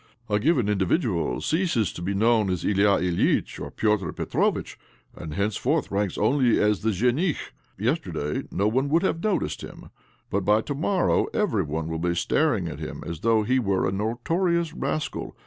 [0.31, 4.79] A given indi vidual ceases to be known as Ilya Ilyitch or Peter Petrovitch,
[5.15, 9.91] and henceforth ranks only as the zhenich.^ Yesterday no one would have noticed him,
[10.31, 13.81] but by to morrow every one will be staring at him as though he were'
[13.81, 13.99] Bridegroom to be.
[13.99, 14.15] OBLOMOV 209 a
[14.49, 15.35] notorious rascal.